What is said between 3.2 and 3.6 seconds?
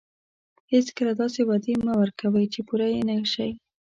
شئ.